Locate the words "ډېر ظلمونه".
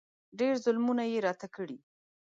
0.39-1.03